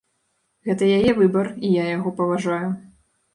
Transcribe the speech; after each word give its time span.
Гэта 0.69 0.87
яе 0.97 1.11
выбар 1.19 1.51
і 1.69 1.71
я 1.75 1.85
яго 1.97 2.15
паважаю. 2.23 2.67